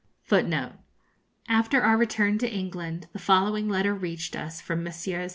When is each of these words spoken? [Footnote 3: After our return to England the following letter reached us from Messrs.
[Footnote 0.23 0.71
3: 0.71 0.79
After 1.57 1.81
our 1.83 1.95
return 1.95 2.39
to 2.39 2.51
England 2.51 3.07
the 3.13 3.19
following 3.19 3.69
letter 3.69 3.93
reached 3.93 4.35
us 4.35 4.59
from 4.59 4.83
Messrs. 4.83 5.29